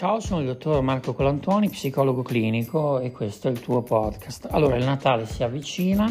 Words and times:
Ciao, 0.00 0.18
sono 0.18 0.40
il 0.40 0.46
dottor 0.46 0.80
Marco 0.80 1.12
Colantoni, 1.12 1.68
psicologo 1.68 2.22
clinico 2.22 3.00
e 3.00 3.12
questo 3.12 3.48
è 3.48 3.50
il 3.50 3.60
tuo 3.60 3.82
podcast. 3.82 4.48
Allora, 4.50 4.76
il 4.76 4.84
Natale 4.86 5.26
si 5.26 5.42
avvicina 5.42 6.10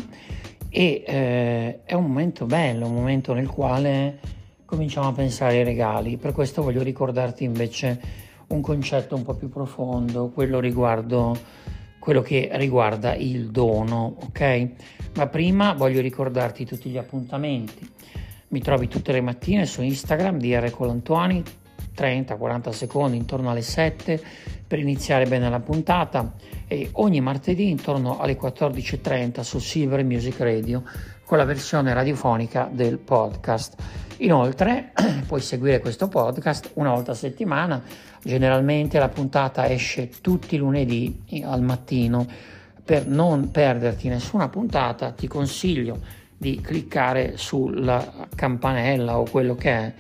e 0.70 1.04
eh, 1.08 1.80
è 1.86 1.96
un 1.96 2.04
momento 2.04 2.46
bello, 2.46 2.86
un 2.86 2.94
momento 2.94 3.34
nel 3.34 3.48
quale 3.48 4.20
cominciamo 4.66 5.08
a 5.08 5.12
pensare 5.12 5.58
ai 5.58 5.64
regali. 5.64 6.18
Per 6.18 6.34
questo 6.34 6.62
voglio 6.62 6.84
ricordarti 6.84 7.44
invece 7.44 8.00
un 8.50 8.62
concetto 8.62 9.16
un 9.16 9.24
po' 9.24 9.34
più 9.34 9.50
profondo, 9.50 10.30
quello 10.30 10.60
riguardo 10.60 11.36
quello 11.98 12.22
che 12.22 12.48
riguarda 12.54 13.16
il 13.16 13.50
dono, 13.50 14.18
ok? 14.24 14.70
Ma 15.16 15.26
prima 15.26 15.74
voglio 15.74 16.00
ricordarti 16.00 16.64
tutti 16.64 16.92
gli 16.92 16.98
appuntamenti. 17.00 17.90
Mi 18.50 18.62
trovi 18.62 18.88
tutte 18.88 19.12
le 19.12 19.22
mattine 19.22 19.66
su 19.66 19.82
Instagram 19.82 20.38
di 20.38 20.56
R 20.56 20.70
Colantoni 20.70 21.44
30-40 21.96 22.70
secondi 22.70 23.18
intorno 23.18 23.50
alle 23.50 23.62
7 23.62 24.22
per 24.68 24.80
iniziare 24.80 25.26
bene 25.26 25.50
la 25.50 25.60
puntata 25.60 26.34
e 26.68 26.90
ogni 26.94 27.22
martedì 27.22 27.70
intorno 27.70 28.20
alle 28.20 28.38
14.30 28.40 29.42
su 29.42 29.60
Silver 29.60 30.04
Music 30.04 30.40
Radio 30.40 30.84
con 31.26 31.38
la 31.38 31.46
versione 31.46 31.94
radiofonica 31.94 32.70
del 32.72 32.98
podcast. 32.98 33.76
Inoltre 34.18 34.92
puoi 35.28 35.42
seguire 35.42 35.80
questo 35.80 36.08
podcast 36.08 36.72
una 36.74 36.92
volta 36.92 37.12
a 37.12 37.16
settimana, 37.16 37.82
generalmente 38.24 39.00
la 39.00 39.10
puntata 39.10 39.70
esce 39.70 40.10
tutti 40.22 40.56
i 40.56 40.58
lunedì 40.58 41.24
al 41.44 41.62
mattino. 41.62 42.26
Per 42.84 43.08
non 43.08 43.52
perderti 43.52 44.08
nessuna 44.08 44.50
puntata 44.50 45.12
ti 45.12 45.28
consiglio 45.28 46.00
di 46.36 46.60
cliccare 46.62 47.38
sulla 47.38 48.28
campanella 48.34 49.20
o 49.20 49.30
quello 49.30 49.56
che 49.56 49.72
è 49.72 49.94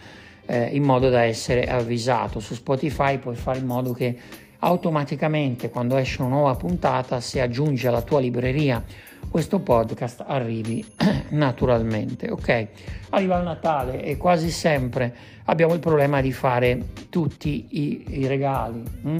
eh, 0.49 0.69
in 0.73 0.81
modo 0.83 1.09
da 1.09 1.21
essere 1.21 1.65
avvisato. 1.65 2.39
Su 2.39 2.55
Spotify 2.55 3.19
puoi 3.19 3.35
fare 3.35 3.59
in 3.59 3.67
modo 3.67 3.93
che 3.93 4.17
automaticamente 4.59 5.69
quando 5.69 5.95
esce 5.95 6.21
una 6.21 6.31
nuova 6.31 6.55
puntata 6.55 7.21
si 7.21 7.39
aggiunge 7.39 7.87
alla 7.87 8.01
tua 8.01 8.19
libreria 8.19 8.83
questo 9.29 9.59
podcast 9.59 10.23
arrivi 10.27 10.85
naturalmente 11.29 12.29
ok 12.29 12.67
arriva 13.11 13.37
il 13.37 13.43
Natale 13.45 14.03
e 14.03 14.17
quasi 14.17 14.49
sempre 14.49 15.15
abbiamo 15.45 15.73
il 15.73 15.79
problema 15.79 16.19
di 16.19 16.33
fare 16.33 16.87
tutti 17.09 17.67
i, 17.69 18.19
i 18.19 18.27
regali 18.27 18.83
hm? 19.01 19.19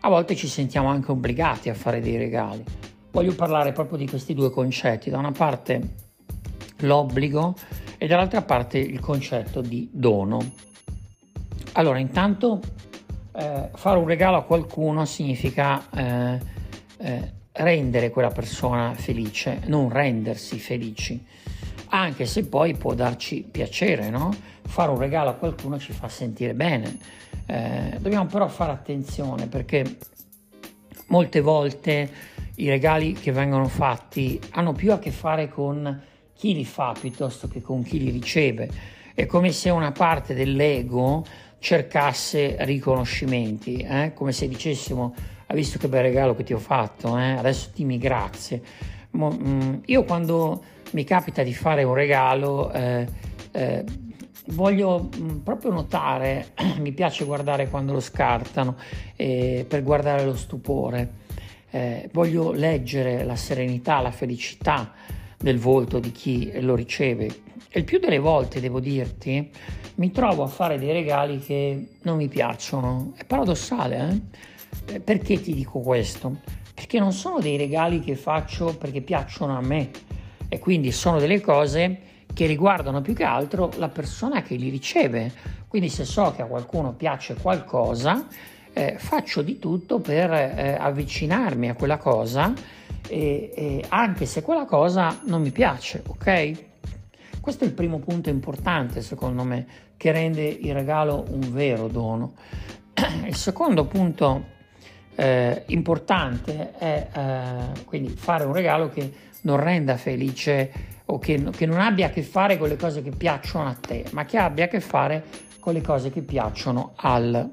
a 0.00 0.08
volte 0.10 0.34
ci 0.34 0.46
sentiamo 0.46 0.88
anche 0.88 1.10
obbligati 1.10 1.70
a 1.70 1.74
fare 1.74 2.00
dei 2.02 2.18
regali 2.18 2.62
voglio 3.12 3.34
parlare 3.34 3.72
proprio 3.72 3.96
di 3.96 4.06
questi 4.06 4.34
due 4.34 4.50
concetti 4.50 5.08
da 5.08 5.16
una 5.16 5.32
parte 5.32 5.80
l'obbligo 6.80 7.54
e 8.02 8.08
dall'altra 8.08 8.42
parte 8.42 8.78
il 8.78 8.98
concetto 8.98 9.60
di 9.60 9.88
dono. 9.92 10.40
Allora, 11.74 12.00
intanto 12.00 12.60
eh, 13.32 13.68
fare 13.72 13.96
un 13.96 14.08
regalo 14.08 14.38
a 14.38 14.42
qualcuno 14.42 15.04
significa 15.04 15.88
eh, 15.94 16.40
eh, 16.96 17.32
rendere 17.52 18.10
quella 18.10 18.30
persona 18.30 18.92
felice, 18.94 19.60
non 19.66 19.88
rendersi 19.88 20.58
felici, 20.58 21.24
anche 21.90 22.26
se 22.26 22.44
poi 22.46 22.74
può 22.74 22.92
darci 22.94 23.46
piacere, 23.48 24.10
no? 24.10 24.34
Fare 24.62 24.90
un 24.90 24.98
regalo 24.98 25.30
a 25.30 25.34
qualcuno 25.34 25.78
ci 25.78 25.92
fa 25.92 26.08
sentire 26.08 26.54
bene. 26.54 26.98
Eh, 27.46 27.98
dobbiamo 28.00 28.26
però 28.26 28.48
fare 28.48 28.72
attenzione 28.72 29.46
perché 29.46 29.98
molte 31.06 31.40
volte 31.40 32.10
i 32.56 32.68
regali 32.68 33.12
che 33.12 33.30
vengono 33.30 33.68
fatti 33.68 34.40
hanno 34.50 34.72
più 34.72 34.90
a 34.90 34.98
che 34.98 35.12
fare 35.12 35.48
con 35.48 36.10
chi 36.34 36.54
li 36.54 36.64
fa 36.64 36.94
piuttosto 36.98 37.48
che 37.48 37.60
con 37.60 37.82
chi 37.82 37.98
li 37.98 38.10
riceve. 38.10 38.68
È 39.14 39.26
come 39.26 39.52
se 39.52 39.70
una 39.70 39.92
parte 39.92 40.34
dell'ego 40.34 41.24
cercasse 41.58 42.56
riconoscimenti, 42.60 43.76
eh? 43.76 44.12
come 44.14 44.32
se 44.32 44.48
dicessimo, 44.48 45.14
hai 45.46 45.56
visto 45.56 45.78
che 45.78 45.86
bel 45.86 46.02
regalo 46.02 46.34
che 46.34 46.42
ti 46.42 46.52
ho 46.52 46.58
fatto, 46.58 47.16
eh? 47.18 47.32
adesso 47.32 47.70
dimmi 47.74 47.98
grazie. 47.98 48.62
Mo, 49.10 49.30
mh, 49.30 49.48
mm, 49.48 49.74
io 49.86 50.04
quando 50.04 50.62
mi 50.92 51.04
capita 51.04 51.42
di 51.42 51.54
fare 51.54 51.84
un 51.84 51.94
regalo, 51.94 52.72
eh, 52.72 53.06
eh, 53.52 53.84
voglio 54.46 55.08
mm, 55.16 55.38
proprio 55.38 55.70
notare, 55.70 56.48
mi 56.80 56.92
piace 56.92 57.24
guardare 57.24 57.68
quando 57.68 57.92
lo 57.92 58.00
scartano, 58.00 58.76
eh, 59.16 59.64
per 59.68 59.82
guardare 59.82 60.24
lo 60.24 60.34
stupore, 60.34 61.20
eh, 61.70 62.08
voglio 62.12 62.52
leggere 62.52 63.24
la 63.24 63.36
serenità, 63.36 64.00
la 64.00 64.10
felicità, 64.10 64.92
del 65.42 65.58
volto 65.58 65.98
di 65.98 66.12
chi 66.12 66.50
lo 66.60 66.74
riceve. 66.74 67.26
E 67.68 67.78
il 67.78 67.84
più 67.84 67.98
delle 67.98 68.18
volte, 68.18 68.60
devo 68.60 68.80
dirti, 68.80 69.50
mi 69.96 70.10
trovo 70.10 70.44
a 70.44 70.46
fare 70.46 70.78
dei 70.78 70.92
regali 70.92 71.38
che 71.40 71.88
non 72.02 72.16
mi 72.16 72.28
piacciono. 72.28 73.12
È 73.16 73.24
paradossale, 73.24 74.22
eh? 74.86 75.00
Perché 75.00 75.40
ti 75.40 75.52
dico 75.52 75.80
questo? 75.80 76.38
Perché 76.74 76.98
non 76.98 77.12
sono 77.12 77.40
dei 77.40 77.56
regali 77.56 78.00
che 78.00 78.16
faccio 78.16 78.76
perché 78.76 79.02
piacciono 79.02 79.56
a 79.56 79.60
me 79.60 79.90
e 80.48 80.58
quindi 80.58 80.92
sono 80.92 81.18
delle 81.18 81.40
cose 81.40 82.00
che 82.32 82.46
riguardano 82.46 83.02
più 83.02 83.14
che 83.14 83.24
altro 83.24 83.70
la 83.76 83.88
persona 83.88 84.42
che 84.42 84.54
li 84.54 84.70
riceve. 84.70 85.32
Quindi 85.68 85.88
se 85.88 86.04
so 86.04 86.32
che 86.34 86.42
a 86.42 86.46
qualcuno 86.46 86.92
piace 86.92 87.34
qualcosa, 87.34 88.26
eh, 88.72 88.96
faccio 88.98 89.42
di 89.42 89.58
tutto 89.58 90.00
per 90.00 90.32
eh, 90.32 90.76
avvicinarmi 90.78 91.68
a 91.68 91.74
quella 91.74 91.98
cosa 91.98 92.52
e, 93.08 93.52
e 93.54 93.84
anche 93.88 94.26
se 94.26 94.42
quella 94.42 94.64
cosa 94.64 95.20
non 95.24 95.42
mi 95.42 95.50
piace, 95.50 96.02
ok? 96.06 96.70
Questo 97.40 97.64
è 97.64 97.66
il 97.66 97.72
primo 97.72 97.98
punto 97.98 98.30
importante, 98.30 99.02
secondo 99.02 99.42
me, 99.42 99.66
che 99.96 100.12
rende 100.12 100.44
il 100.44 100.72
regalo 100.72 101.24
un 101.28 101.52
vero 101.52 101.88
dono. 101.88 102.34
Il 103.26 103.34
secondo 103.34 103.86
punto 103.86 104.44
eh, 105.16 105.64
importante 105.66 106.72
è 106.78 107.08
eh, 107.12 107.84
quindi 107.84 108.10
fare 108.10 108.44
un 108.44 108.52
regalo 108.52 108.88
che 108.90 109.12
non 109.42 109.58
renda 109.58 109.96
felice 109.96 110.72
o 111.06 111.18
che, 111.18 111.42
che, 111.50 111.66
non 111.66 111.80
abbia 111.80 112.06
a 112.06 112.10
che 112.10 112.22
fare 112.22 112.58
con 112.58 112.68
le 112.68 112.76
cose 112.76 113.02
che 113.02 113.10
piacciono 113.10 113.68
a 113.68 113.74
te, 113.74 114.04
ma 114.12 114.24
che 114.24 114.38
abbia 114.38 114.66
a 114.66 114.68
che 114.68 114.80
fare 114.80 115.24
con 115.58 115.72
le 115.72 115.80
cose 115.80 116.10
che 116.10 116.22
piacciono 116.22 116.92
al 116.96 117.50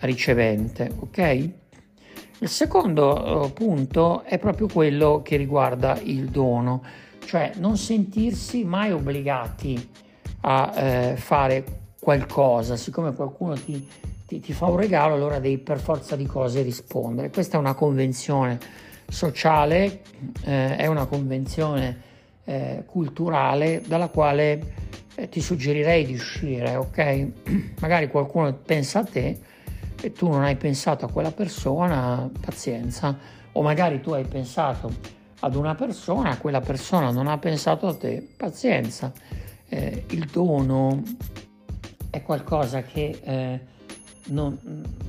ricevente, 0.00 0.90
ok? 0.98 1.50
Il 2.38 2.48
secondo 2.48 3.44
eh, 3.44 3.50
punto 3.50 4.22
è 4.22 4.38
proprio 4.38 4.66
quello 4.66 5.20
che 5.22 5.36
riguarda 5.36 5.98
il 6.02 6.26
dono, 6.26 6.82
cioè 7.24 7.52
non 7.56 7.76
sentirsi 7.76 8.64
mai 8.64 8.92
obbligati 8.92 9.90
a 10.42 10.72
eh, 10.74 11.16
fare 11.16 11.64
qualcosa, 12.00 12.76
siccome 12.76 13.12
qualcuno 13.12 13.54
ti, 13.54 13.86
ti, 14.26 14.40
ti, 14.40 14.52
fa 14.54 14.66
un 14.66 14.76
regalo, 14.76 15.14
allora 15.14 15.38
devi 15.38 15.58
per 15.58 15.78
forza 15.78 16.16
di 16.16 16.24
cose 16.24 16.62
rispondere. 16.62 17.30
Questa 17.30 17.58
è 17.58 17.60
una 17.60 17.74
convenzione 17.74 18.58
sociale, 19.06 20.00
eh, 20.44 20.76
è 20.76 20.86
una 20.86 21.04
convenzione 21.04 22.08
eh, 22.44 22.84
culturale 22.86 23.82
dalla 23.86 24.08
quale 24.08 24.74
eh, 25.14 25.28
ti 25.28 25.42
suggerirei 25.42 26.06
di 26.06 26.14
uscire, 26.14 26.74
ok? 26.76 27.26
Magari 27.80 28.08
qualcuno 28.08 28.52
pensa 28.54 29.00
a 29.00 29.04
te 29.04 29.38
e 30.00 30.12
tu 30.12 30.28
non 30.28 30.42
hai 30.42 30.56
pensato 30.56 31.04
a 31.04 31.10
quella 31.10 31.32
persona, 31.32 32.28
pazienza, 32.40 33.16
o 33.52 33.62
magari 33.62 34.00
tu 34.00 34.12
hai 34.12 34.24
pensato 34.24 34.92
ad 35.40 35.54
una 35.54 35.74
persona, 35.74 36.38
quella 36.38 36.60
persona 36.60 37.10
non 37.10 37.26
ha 37.26 37.38
pensato 37.38 37.86
a 37.86 37.94
te, 37.94 38.26
pazienza. 38.36 39.12
Eh, 39.68 40.04
il 40.10 40.26
dono 40.26 41.02
è 42.10 42.22
qualcosa 42.22 42.82
che 42.82 43.20
eh, 43.22 43.60
non, 44.26 44.58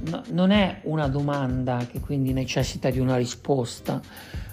no, 0.10 0.24
non 0.30 0.52
è 0.52 0.82
una 0.84 1.08
domanda 1.08 1.86
che 1.90 2.00
quindi 2.00 2.34
necessita 2.34 2.90
di 2.90 3.00
una 3.00 3.18
risposta, 3.18 4.00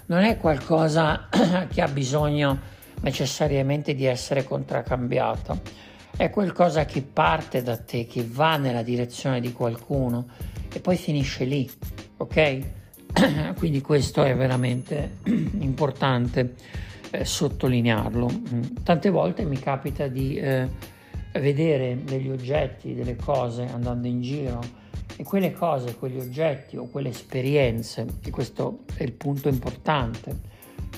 non 0.07 0.23
è 0.23 0.37
qualcosa 0.37 1.27
che 1.69 1.81
ha 1.81 1.87
bisogno 1.87 2.77
necessariamente 3.01 3.93
di 3.93 4.05
essere 4.05 4.43
contraccambiata 4.43 5.87
è 6.19 6.29
qualcosa 6.29 6.83
che 6.83 7.01
parte 7.01 7.63
da 7.63 7.77
te, 7.77 8.05
che 8.05 8.27
va 8.29 8.57
nella 8.57 8.81
direzione 8.81 9.39
di 9.39 9.53
qualcuno 9.53 10.27
e 10.69 10.81
poi 10.81 10.97
finisce 10.97 11.45
lì, 11.45 11.71
ok? 12.17 12.59
Quindi 13.55 13.79
questo 13.79 14.25
è 14.25 14.35
veramente 14.35 15.19
importante 15.59 16.55
eh, 17.11 17.23
sottolinearlo. 17.23 18.29
Mm, 18.29 18.61
tante 18.83 19.09
volte 19.09 19.45
mi 19.45 19.57
capita 19.59 20.07
di 20.07 20.35
eh, 20.35 20.67
vedere 21.35 22.03
degli 22.03 22.29
oggetti, 22.29 22.93
delle 22.93 23.15
cose 23.15 23.69
andando 23.73 24.07
in 24.07 24.21
giro 24.21 24.59
e 25.15 25.23
quelle 25.23 25.53
cose, 25.53 25.95
quegli 25.95 26.19
oggetti 26.19 26.75
o 26.75 26.89
quelle 26.89 27.07
esperienze, 27.07 28.05
e 28.21 28.29
questo 28.29 28.79
è 28.93 29.03
il 29.03 29.13
punto 29.13 29.47
importante, 29.47 30.37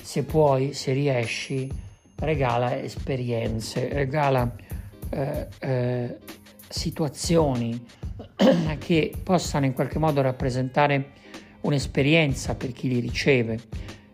se 0.02 0.24
puoi, 0.24 0.72
se 0.72 0.92
riesci, 0.92 1.70
regala 2.16 2.80
esperienze, 2.80 3.88
regala 3.88 4.52
eh, 5.12 5.46
eh, 5.60 6.18
situazioni 6.68 7.84
che 8.78 9.12
possano 9.22 9.66
in 9.66 9.74
qualche 9.74 9.98
modo 9.98 10.22
rappresentare 10.22 11.10
un'esperienza 11.60 12.54
per 12.54 12.72
chi 12.72 12.88
li 12.88 12.98
riceve. 12.98 13.60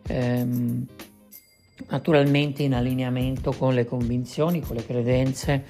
Ehm, 0.09 0.87
naturalmente 1.89 2.65
in 2.65 2.75
allineamento 2.75 3.53
con 3.53 3.75
le 3.75 3.85
convinzioni, 3.85 4.61
con 4.61 4.75
le 4.75 4.85
credenze 4.85 5.65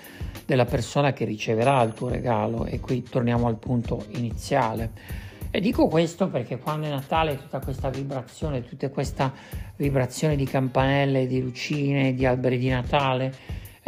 della 0.47 0.65
persona 0.65 1.13
che 1.13 1.27
riceverà 1.27 1.83
il 1.83 1.93
tuo 1.93 2.09
regalo 2.09 2.65
e 2.65 2.81
qui 2.81 3.03
torniamo 3.03 3.47
al 3.47 3.59
punto 3.59 4.07
iniziale. 4.13 5.27
E 5.51 5.61
dico 5.61 5.89
questo 5.89 6.29
perché 6.29 6.59
quando 6.59 6.87
è 6.87 6.91
Natale 6.91 7.37
tutta 7.37 7.61
questa 7.61 7.91
vibrazione, 7.91 8.67
tutta 8.67 8.89
questa 8.89 9.33
vibrazione 9.77 10.37
di 10.37 10.45
campanelle, 10.45 11.27
di 11.27 11.41
lucine, 11.41 12.15
di 12.15 12.25
alberi 12.25 12.59
di 12.59 12.69
Natale 12.69 13.35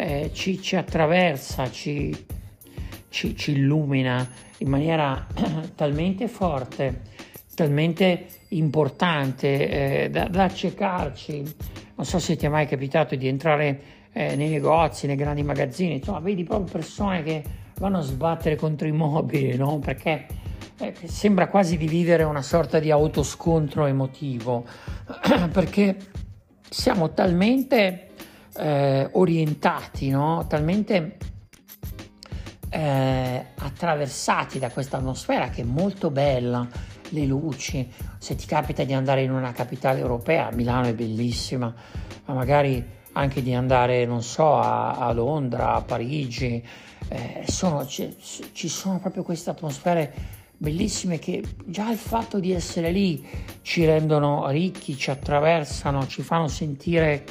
eh, 0.00 0.31
ci, 0.32 0.62
ci, 0.62 0.76
attraversa, 0.76 1.70
ci, 1.70 2.17
ci, 3.11 3.37
ci 3.37 3.52
illumina 3.52 4.26
in 4.58 4.69
maniera 4.69 5.26
talmente 5.76 6.26
forte, 6.26 7.02
talmente 7.55 8.26
importante 8.49 10.05
eh, 10.05 10.11
da, 10.11 10.26
da 10.29 10.44
accecarci. 10.44 11.55
Non 11.97 12.06
so 12.06 12.19
se 12.19 12.37
ti 12.37 12.47
è 12.47 12.49
mai 12.49 12.67
capitato 12.67 13.14
di 13.14 13.29
entrare 13.29 13.81
eh, 14.12 14.37
nei 14.37 14.49
negozi, 14.49 15.06
nei 15.06 15.17
grandi 15.17 15.43
magazzini, 15.43 15.97
insomma, 15.97 16.20
vedi 16.20 16.44
proprio 16.44 16.73
persone 16.73 17.23
che 17.23 17.44
vanno 17.76 17.99
a 17.99 18.03
sbattere 18.03 18.56
contro 18.56 18.88
i 18.88 18.93
mobili, 18.93 19.55
no? 19.56 19.81
Perché 19.81 20.26
eh, 20.79 20.94
sembra 21.05 21.49
quasi 21.49 21.76
di 21.76 21.87
vivere 21.87 22.23
una 22.23 22.43
sorta 22.43 22.79
di 22.79 22.91
autoscontro 22.91 23.85
emotivo, 23.85 24.64
perché 25.53 25.96
siamo 26.70 27.12
talmente 27.12 28.10
eh, 28.56 29.08
orientati, 29.12 30.11
no? 30.11 30.47
talmente 30.47 31.17
eh, 32.70 33.47
attraversati 33.56 34.58
da 34.58 34.70
questa 34.70 34.99
atmosfera 34.99 35.50
che 35.50 35.62
è 35.62 35.64
molto 35.64 36.11
bella, 36.11 36.67
le 37.11 37.25
luci, 37.25 37.91
se 38.19 38.35
ti 38.37 38.47
capita 38.47 38.85
di 38.85 38.93
andare 38.93 39.23
in 39.23 39.32
una 39.32 39.52
capitale 39.52 40.00
europea, 40.00 40.50
Milano 40.52 40.87
è 40.87 40.94
bellissima, 40.94 41.73
ma 42.26 42.35
magari 42.35 42.99
anche 43.12 43.43
di 43.43 43.52
andare, 43.52 44.05
non 44.06 44.23
so, 44.23 44.56
a, 44.56 44.93
a 44.93 45.12
Londra, 45.12 45.75
a 45.75 45.82
Parigi, 45.82 46.64
eh, 47.08 47.44
sono, 47.49 47.85
ci, 47.87 48.17
ci 48.53 48.69
sono 48.69 49.00
proprio 49.00 49.25
queste 49.25 49.50
atmosfere 49.50 50.38
bellissime 50.56 51.19
che 51.19 51.43
già 51.64 51.91
il 51.91 51.96
fatto 51.96 52.38
di 52.38 52.53
essere 52.53 52.91
lì 52.93 53.26
ci 53.62 53.85
rendono 53.85 54.49
ricchi, 54.50 54.96
ci 54.96 55.11
attraversano, 55.11 56.06
ci 56.06 56.23
fanno 56.23 56.49
sentire 56.49 57.25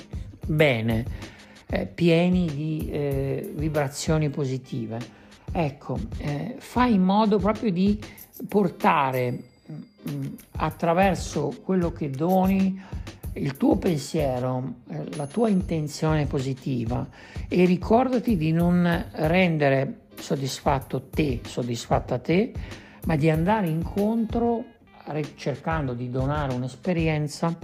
bene, 0.49 1.05
eh, 1.67 1.85
pieni 1.85 2.47
di 2.47 2.89
eh, 2.89 3.53
vibrazioni 3.55 4.29
positive. 4.29 5.17
Ecco, 5.51 5.97
eh, 6.17 6.55
fai 6.57 6.93
in 6.93 7.03
modo 7.03 7.37
proprio 7.37 7.71
di 7.71 7.99
portare 8.47 9.31
mh, 9.31 10.11
mm, 10.11 10.25
attraverso 10.57 11.55
quello 11.63 11.91
che 11.91 12.09
doni 12.09 12.81
il 13.33 13.57
tuo 13.57 13.77
pensiero, 13.77 14.73
eh, 14.89 15.15
la 15.15 15.27
tua 15.27 15.49
intenzione 15.49 16.25
positiva 16.25 17.07
e 17.47 17.65
ricordati 17.65 18.35
di 18.35 18.51
non 18.51 19.05
rendere 19.11 20.01
soddisfatto 20.15 21.09
te, 21.09 21.41
soddisfatta 21.45 22.17
te, 22.17 22.51
ma 23.05 23.15
di 23.15 23.29
andare 23.29 23.67
incontro 23.67 24.65
cercando 25.35 25.93
di 25.93 26.11
donare 26.11 26.53
un'esperienza 26.53 27.57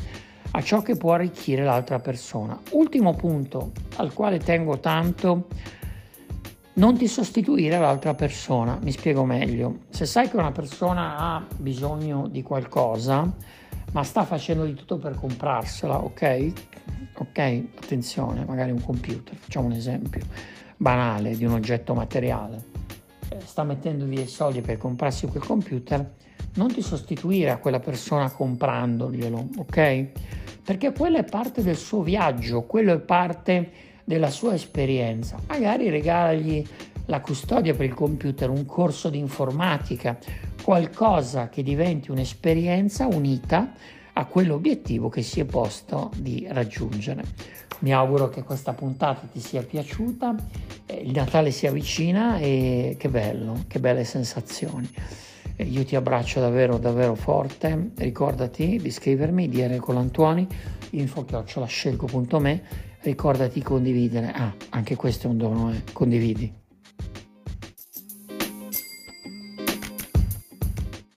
a 0.56 0.62
ciò 0.62 0.82
che 0.82 0.96
può 0.96 1.12
arricchire 1.12 1.66
l'altra 1.66 2.00
persona. 2.00 2.58
Ultimo 2.72 3.14
punto 3.14 3.74
al 3.98 4.14
quale 4.14 4.40
tengo 4.40 4.80
tanto 4.80 5.48
non 6.76 6.98
ti 6.98 7.08
sostituire 7.08 7.76
all'altra 7.76 8.14
persona. 8.14 8.80
Mi 8.82 8.92
spiego 8.92 9.26
meglio. 9.26 9.80
Se 9.90 10.06
sai 10.06 10.30
che 10.30 10.38
una 10.38 10.54
persona 10.54 11.18
ha 11.18 11.46
bisogno 11.58 12.28
di 12.30 12.42
qualcosa, 12.42 13.30
ma 13.92 14.04
sta 14.04 14.24
facendo 14.24 14.64
di 14.64 14.74
tutto 14.74 14.98
per 14.98 15.16
comprarsela, 15.16 16.02
ok? 16.02 16.54
Ok, 17.18 17.64
attenzione, 17.78 18.46
magari 18.46 18.72
un 18.72 18.82
computer, 18.82 19.36
facciamo 19.36 19.68
un 19.68 19.74
esempio 19.74 20.22
banale 20.78 21.36
di 21.36 21.44
un 21.44 21.52
oggetto 21.52 21.94
materiale. 21.94 22.64
Eh, 23.28 23.42
sta 23.44 23.64
mettendo 23.64 24.06
via 24.06 24.22
i 24.22 24.28
soldi 24.28 24.62
per 24.62 24.78
comprarsi 24.78 25.28
quel 25.28 25.44
computer, 25.44 26.14
non 26.56 26.72
ti 26.72 26.82
sostituire 26.82 27.52
a 27.52 27.58
quella 27.58 27.80
persona 27.80 28.30
comprandoglielo, 28.30 29.48
ok? 29.58 30.08
Perché 30.66 30.92
quello 30.94 31.18
è 31.18 31.24
parte 31.24 31.62
del 31.62 31.78
suo 31.78 32.02
viaggio, 32.02 32.64
quello 32.64 32.92
è 32.92 33.00
parte 33.00 33.70
della 34.04 34.32
sua 34.32 34.56
esperienza. 34.56 35.38
Magari 35.48 35.90
regalagli 35.90 36.66
la 37.06 37.22
custodia 37.22 37.76
per 37.76 37.86
il 37.86 37.94
computer, 37.94 38.50
un 38.50 38.66
corso 38.66 39.12
di 39.12 39.20
informatica, 39.20 40.18
qualcosa 40.64 41.50
che 41.50 41.62
diventi 41.62 42.10
un'esperienza 42.10 43.06
unita 43.06 43.74
a 44.14 44.26
quell'obiettivo 44.26 45.08
che 45.08 45.22
si 45.22 45.40
è 45.40 45.46
posto 45.46 46.10
di 46.16 46.48
raggiungere. 46.50 47.24
Mi 47.82 47.94
auguro 47.94 48.30
che 48.30 48.42
questa 48.42 48.74
puntata 48.74 49.28
ti 49.32 49.40
sia 49.40 49.62
piaciuta, 49.62 50.36
il 51.00 51.12
Natale 51.12 51.52
si 51.52 51.68
avvicina 51.68 52.40
e 52.40 52.96
che 52.98 53.10
bello, 53.10 53.66
che 53.68 53.80
belle 53.80 54.04
sensazioni. 54.04 54.90
Io 55.58 55.86
ti 55.86 55.96
abbraccio 55.96 56.40
davvero 56.40 56.78
davvero 56.78 57.16
forte, 57.16 57.92
ricordati 57.96 58.78
di 58.82 58.92
scrivermi 58.92 59.48
di 59.48 59.66
R 59.66 59.78
Colantuoni, 59.78 60.48
info-scelgo.me 60.92 62.94
Ricordati 63.02 63.60
di 63.60 63.62
condividere. 63.62 64.32
Ah, 64.32 64.54
anche 64.70 64.96
questo 64.96 65.28
è 65.28 65.30
un 65.30 65.38
dono, 65.38 65.72
eh. 65.72 65.84
condividi. 65.94 66.65